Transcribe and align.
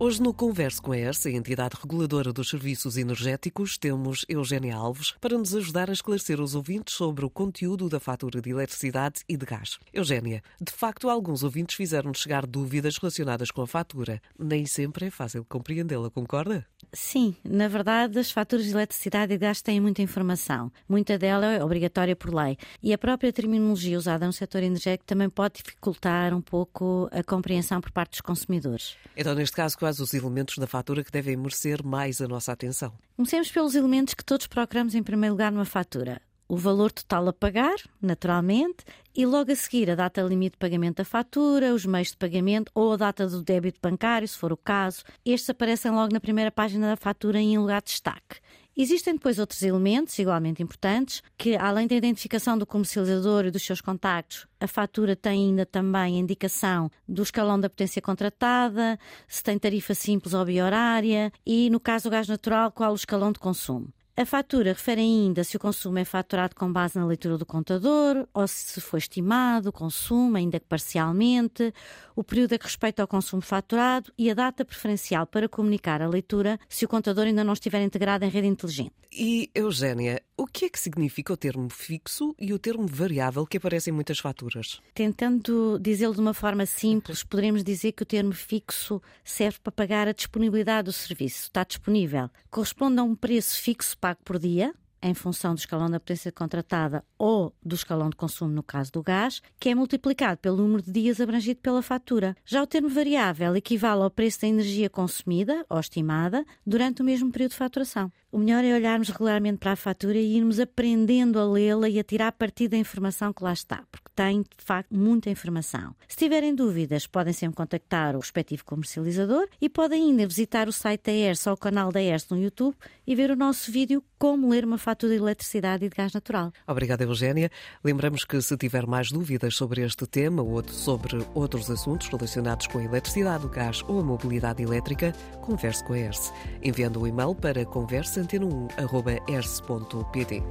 Hoje, 0.00 0.22
no 0.22 0.32
Converso 0.32 0.80
com 0.80 0.92
a 0.92 0.96
ERSA, 0.96 1.28
a 1.28 1.32
entidade 1.32 1.74
reguladora 1.74 2.32
dos 2.32 2.48
serviços 2.48 2.96
energéticos, 2.96 3.76
temos 3.76 4.24
Eugénia 4.28 4.76
Alves 4.76 5.10
para 5.20 5.36
nos 5.36 5.52
ajudar 5.56 5.90
a 5.90 5.92
esclarecer 5.92 6.40
os 6.40 6.54
ouvintes 6.54 6.94
sobre 6.94 7.24
o 7.24 7.30
conteúdo 7.30 7.88
da 7.88 7.98
fatura 7.98 8.40
de 8.40 8.50
eletricidade 8.50 9.22
e 9.28 9.36
de 9.36 9.44
gás. 9.44 9.76
Eugénia, 9.92 10.40
de 10.60 10.70
facto, 10.70 11.10
alguns 11.10 11.42
ouvintes 11.42 11.74
fizeram-nos 11.74 12.20
chegar 12.20 12.46
dúvidas 12.46 12.96
relacionadas 12.96 13.50
com 13.50 13.60
a 13.60 13.66
fatura. 13.66 14.22
Nem 14.38 14.66
sempre 14.66 15.06
é 15.06 15.10
fácil 15.10 15.44
compreendê-la, 15.44 16.08
concorda? 16.10 16.64
Sim, 16.92 17.36
na 17.44 17.68
verdade, 17.68 18.18
as 18.18 18.30
faturas 18.30 18.64
de 18.64 18.72
eletricidade 18.72 19.32
e 19.32 19.36
de 19.36 19.40
gás 19.40 19.60
têm 19.60 19.80
muita 19.80 20.02
informação. 20.02 20.72
Muita 20.88 21.18
dela 21.18 21.46
é 21.46 21.62
obrigatória 21.62 22.16
por 22.16 22.34
lei. 22.34 22.56
E 22.82 22.92
a 22.92 22.98
própria 22.98 23.32
terminologia 23.32 23.98
usada 23.98 24.26
no 24.26 24.32
setor 24.32 24.62
energético 24.62 25.04
também 25.04 25.28
pode 25.28 25.56
dificultar 25.62 26.34
um 26.34 26.40
pouco 26.40 27.08
a 27.12 27.22
compreensão 27.22 27.80
por 27.80 27.90
parte 27.90 28.12
dos 28.12 28.20
consumidores. 28.20 28.96
Então, 29.16 29.34
neste 29.34 29.56
caso, 29.56 29.76
quais 29.76 30.00
os 30.00 30.14
elementos 30.14 30.58
da 30.58 30.66
fatura 30.66 31.04
que 31.04 31.12
devem 31.12 31.36
merecer 31.36 31.84
mais 31.84 32.20
a 32.20 32.28
nossa 32.28 32.52
atenção? 32.52 32.92
Comecemos 33.16 33.50
pelos 33.50 33.74
elementos 33.74 34.14
que 34.14 34.24
todos 34.24 34.46
procuramos 34.46 34.94
em 34.94 35.02
primeiro 35.02 35.34
lugar 35.34 35.52
numa 35.52 35.64
fatura. 35.64 36.20
O 36.50 36.56
valor 36.56 36.90
total 36.90 37.28
a 37.28 37.32
pagar, 37.32 37.76
naturalmente, 38.00 38.82
e 39.14 39.26
logo 39.26 39.52
a 39.52 39.54
seguir 39.54 39.90
a 39.90 39.94
data 39.94 40.22
limite 40.22 40.52
de 40.52 40.58
pagamento 40.58 40.96
da 40.96 41.04
fatura, 41.04 41.74
os 41.74 41.84
meios 41.84 42.12
de 42.12 42.16
pagamento 42.16 42.72
ou 42.74 42.94
a 42.94 42.96
data 42.96 43.26
do 43.26 43.42
débito 43.42 43.78
bancário, 43.82 44.26
se 44.26 44.38
for 44.38 44.50
o 44.50 44.56
caso. 44.56 45.04
Estes 45.26 45.50
aparecem 45.50 45.90
logo 45.90 46.10
na 46.10 46.20
primeira 46.20 46.50
página 46.50 46.88
da 46.88 46.96
fatura 46.96 47.38
em 47.38 47.58
lugar 47.58 47.82
de 47.82 47.88
destaque. 47.88 48.40
Existem 48.74 49.14
depois 49.14 49.38
outros 49.38 49.60
elementos 49.60 50.18
igualmente 50.18 50.62
importantes, 50.62 51.20
que 51.36 51.54
além 51.54 51.86
da 51.86 51.96
identificação 51.96 52.56
do 52.56 52.64
comercializador 52.64 53.44
e 53.44 53.50
dos 53.50 53.66
seus 53.66 53.82
contactos, 53.82 54.46
a 54.58 54.66
fatura 54.66 55.14
tem 55.14 55.48
ainda 55.48 55.66
também 55.66 56.16
a 56.16 56.20
indicação 56.20 56.90
do 57.06 57.22
escalão 57.22 57.60
da 57.60 57.68
potência 57.68 58.00
contratada, 58.00 58.98
se 59.26 59.42
tem 59.42 59.58
tarifa 59.58 59.94
simples 59.94 60.32
ou 60.32 60.46
biorária 60.46 61.30
e, 61.44 61.68
no 61.68 61.78
caso 61.78 62.04
do 62.04 62.12
gás 62.12 62.26
natural, 62.26 62.72
qual 62.72 62.92
o 62.92 62.96
escalão 62.96 63.32
de 63.32 63.38
consumo. 63.38 63.92
A 64.18 64.26
fatura 64.26 64.72
refere 64.72 65.00
ainda 65.00 65.44
se 65.44 65.56
o 65.56 65.60
consumo 65.60 65.96
é 65.96 66.04
faturado 66.04 66.56
com 66.56 66.72
base 66.72 66.98
na 66.98 67.06
leitura 67.06 67.38
do 67.38 67.46
contador 67.46 68.26
ou 68.34 68.48
se 68.48 68.80
foi 68.80 68.98
estimado 68.98 69.68
o 69.68 69.72
consumo, 69.72 70.36
ainda 70.36 70.58
que 70.58 70.66
parcialmente, 70.66 71.72
o 72.16 72.24
período 72.24 72.54
a 72.54 72.58
que 72.58 72.64
respeita 72.64 73.00
ao 73.00 73.06
consumo 73.06 73.40
faturado 73.40 74.12
e 74.18 74.28
a 74.28 74.34
data 74.34 74.64
preferencial 74.64 75.24
para 75.24 75.48
comunicar 75.48 76.02
a 76.02 76.08
leitura 76.08 76.58
se 76.68 76.84
o 76.84 76.88
contador 76.88 77.26
ainda 77.26 77.44
não 77.44 77.52
estiver 77.52 77.80
integrado 77.80 78.24
em 78.24 78.28
rede 78.28 78.48
inteligente. 78.48 78.92
E, 79.12 79.50
Eugénia, 79.54 80.20
o 80.36 80.46
que 80.46 80.66
é 80.66 80.68
que 80.68 80.78
significa 80.78 81.32
o 81.32 81.36
termo 81.36 81.70
fixo 81.70 82.34
e 82.38 82.52
o 82.52 82.58
termo 82.58 82.86
variável 82.86 83.46
que 83.46 83.56
aparecem 83.56 83.92
em 83.92 83.94
muitas 83.94 84.18
faturas? 84.18 84.80
Tentando 84.94 85.78
dizê-lo 85.80 86.14
de 86.14 86.20
uma 86.20 86.34
forma 86.34 86.66
simples, 86.66 87.24
poderemos 87.24 87.64
dizer 87.64 87.92
que 87.92 88.02
o 88.02 88.06
termo 88.06 88.32
fixo 88.32 89.00
serve 89.24 89.58
para 89.62 89.72
pagar 89.72 90.08
a 90.08 90.12
disponibilidade 90.12 90.86
do 90.86 90.92
serviço. 90.92 91.44
Está 91.44 91.64
disponível. 91.64 92.28
Corresponde 92.50 93.00
a 93.00 93.02
um 93.02 93.14
preço 93.14 93.60
fixo 93.60 93.96
pago 94.08 94.20
por 94.24 94.38
dia, 94.38 94.74
em 95.02 95.14
função 95.14 95.54
do 95.54 95.58
escalão 95.58 95.90
da 95.90 96.00
potência 96.00 96.32
contratada 96.32 97.04
ou 97.16 97.54
do 97.64 97.74
escalão 97.74 98.10
de 98.10 98.16
consumo 98.16 98.52
no 98.52 98.62
caso 98.62 98.92
do 98.92 99.02
gás, 99.02 99.40
que 99.58 99.68
é 99.68 99.74
multiplicado 99.74 100.38
pelo 100.38 100.56
número 100.56 100.82
de 100.82 100.92
dias 100.92 101.20
abrangido 101.20 101.60
pela 101.60 101.82
fatura. 101.82 102.36
Já 102.44 102.62
o 102.62 102.66
termo 102.66 102.88
variável 102.88 103.54
equivale 103.56 104.02
ao 104.02 104.10
preço 104.10 104.40
da 104.40 104.48
energia 104.48 104.90
consumida 104.90 105.64
ou 105.68 105.78
estimada 105.78 106.44
durante 106.66 107.02
o 107.02 107.04
mesmo 107.04 107.30
período 107.30 107.52
de 107.52 107.56
faturação. 107.56 108.10
O 108.30 108.38
melhor 108.38 108.62
é 108.62 108.74
olharmos 108.74 109.08
regularmente 109.08 109.56
para 109.56 109.72
a 109.72 109.76
fatura 109.76 110.18
e 110.18 110.36
irmos 110.36 110.60
aprendendo 110.60 111.38
a 111.38 111.50
lê-la 111.50 111.88
e 111.88 111.98
a 111.98 112.04
tirar 112.04 112.30
partido 112.32 112.72
da 112.72 112.76
informação 112.76 113.32
que 113.32 113.42
lá 113.42 113.54
está, 113.54 113.82
porque 113.90 114.10
tem, 114.14 114.42
de 114.42 114.64
facto, 114.64 114.94
muita 114.94 115.30
informação. 115.30 115.94
Se 116.06 116.16
tiverem 116.16 116.54
dúvidas, 116.54 117.06
podem 117.06 117.32
sempre 117.32 117.56
contactar 117.56 118.14
o 118.14 118.18
respectivo 118.18 118.64
comercializador 118.66 119.48
e 119.58 119.68
podem 119.68 120.10
ainda 120.10 120.26
visitar 120.26 120.68
o 120.68 120.72
site 120.72 121.04
da 121.04 121.12
ERS 121.12 121.46
ou 121.46 121.54
o 121.54 121.56
canal 121.56 121.90
da 121.90 122.02
ERS 122.02 122.28
no 122.28 122.38
YouTube 122.38 122.76
e 123.06 123.14
ver 123.14 123.30
o 123.30 123.36
nosso 123.36 123.72
vídeo 123.72 124.04
Como 124.18 124.50
Ler 124.50 124.64
uma 124.64 124.78
Fatura 124.78 125.12
de 125.12 125.20
Eletricidade 125.20 125.84
e 125.84 125.88
de 125.88 125.94
Gás 125.94 126.12
Natural. 126.12 126.52
Obrigada, 126.66 127.04
Eugénia. 127.04 127.48
Lembramos 127.84 128.24
que 128.24 128.42
se 128.42 128.56
tiver 128.56 128.84
mais 128.86 129.12
dúvidas 129.12 129.54
sobre 129.54 129.82
este 129.82 130.06
tema 130.06 130.42
ou 130.42 130.66
sobre 130.68 131.24
outros 131.34 131.70
assuntos 131.70 132.08
relacionados 132.08 132.66
com 132.66 132.78
a 132.78 132.84
eletricidade, 132.84 133.46
o 133.46 133.48
gás 133.48 133.84
ou 133.86 134.00
a 134.00 134.02
mobilidade 134.02 134.60
elétrica, 134.62 135.12
converse 135.40 135.84
com 135.84 135.92
a 135.92 135.98
ERS, 135.98 136.32
enviando 136.62 136.98
o 136.98 137.02
um 137.02 137.06
e-mail 137.06 137.34
para 137.34 137.64
conversa 137.64 138.20
antena1.ers.pt. 138.20 140.42